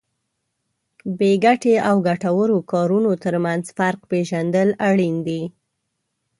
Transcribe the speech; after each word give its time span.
بې 1.17 1.31
ګټې 1.45 1.75
او 1.89 1.95
ګټورو 2.07 2.57
کارونو 2.71 3.11
ترمنځ 3.23 3.63
فرق 3.77 4.01
پېژندل 4.11 4.69
اړین 4.89 5.15
دي. 5.27 5.41